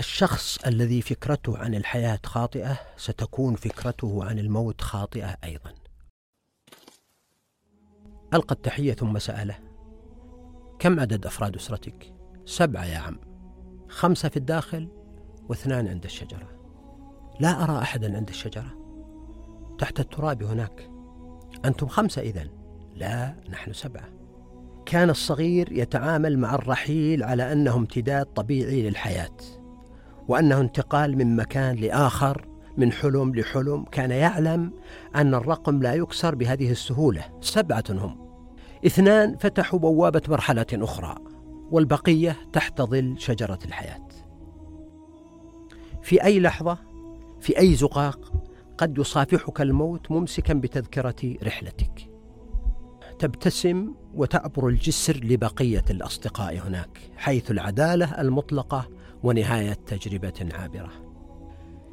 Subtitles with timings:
[0.00, 5.74] الشخص الذي فكرته عن الحياة خاطئة ستكون فكرته عن الموت خاطئة أيضا.
[8.34, 9.58] ألقى التحية ثم سأله
[10.78, 12.14] كم عدد أفراد أسرتك؟
[12.44, 13.20] سبعة يا عم.
[13.88, 14.88] خمسة في الداخل
[15.48, 16.48] واثنان عند الشجرة.
[17.40, 18.76] لا أرى أحدا عند الشجرة.
[19.78, 20.90] تحت التراب هناك.
[21.64, 22.50] أنتم خمسة إذن
[22.94, 24.08] لا نحن سبعة.
[24.86, 29.59] كان الصغير يتعامل مع الرحيل على أنه امتداد طبيعي للحياة.
[30.30, 34.72] وأنه انتقال من مكان لآخر من حلم لحلم كان يعلم
[35.16, 37.24] أن الرقم لا يكسر بهذه السهولة.
[37.40, 38.30] سبعة هم.
[38.86, 41.14] اثنان فتحوا بوابة مرحلة أخرى
[41.70, 44.08] والبقية تحت ظل شجرة الحياة.
[46.02, 46.78] في أي لحظة
[47.40, 48.32] في أي زقاق
[48.78, 52.10] قد يصافحك الموت ممسكا بتذكرة رحلتك.
[53.18, 60.90] تبتسم وتعبر الجسر لبقية الأصدقاء هناك حيث العدالة المطلقة ونهاية تجربة عابرة.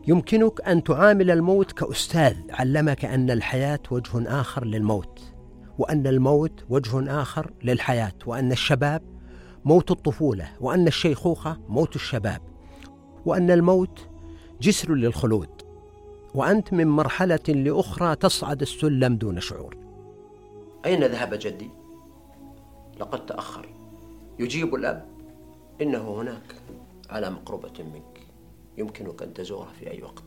[0.07, 5.21] يمكنك أن تعامل الموت كأستاذ علمك أن الحياة وجه آخر للموت
[5.77, 9.01] وأن الموت وجه آخر للحياة وأن الشباب
[9.65, 12.41] موت الطفولة وأن الشيخوخة موت الشباب
[13.25, 14.07] وأن الموت
[14.61, 15.49] جسر للخلود
[16.35, 19.77] وأنت من مرحلة لأخرى تصعد السلم دون شعور.
[20.85, 21.69] أين ذهب جدي؟
[22.99, 23.69] لقد تأخر.
[24.39, 25.05] يجيب الأب.
[25.81, 26.55] إنه هناك.
[27.09, 28.27] على مقربة منك
[28.77, 30.23] يمكنك أن تزوره في أي وقت.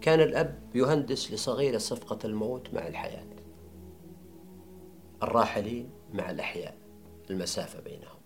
[0.00, 3.26] كان الأب يهندس لصغير صفقة الموت مع الحياة
[5.22, 6.76] الراحلين مع الأحياء
[7.30, 8.20] المسافة بينهم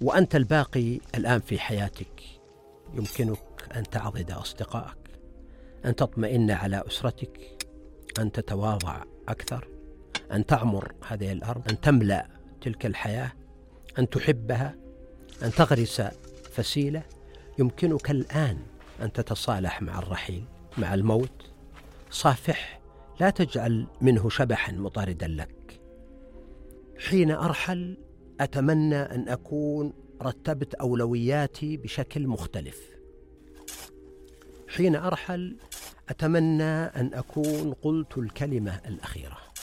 [0.00, 2.22] وأنت الباقي الآن في حياتك
[2.94, 5.20] يمكنك أن تعضد أصدقائك
[5.84, 7.66] أن تطمئن على أسرتك
[8.18, 9.68] أن تتواضع أكثر
[10.32, 12.28] أن تعمر هذه الأرض أن تملأ
[12.60, 13.32] تلك الحياة.
[13.98, 14.74] أن تحبها
[15.42, 16.02] أن تغرس
[16.52, 17.02] فسيلة
[17.58, 18.58] يمكنك الآن
[19.02, 20.44] أن تتصالح مع الرحيل
[20.78, 21.50] مع الموت.
[22.10, 22.80] صافح
[23.20, 25.80] لا تجعل منه شبحا مطاردا لك.
[26.98, 27.96] حين أرحل
[28.40, 32.80] أتمنى أن أكون رتبت أولوياتي بشكل مختلف.
[34.68, 35.56] حين أرحل
[36.08, 39.53] أتمنى أن أكون قلت الكلمة الأخيرة.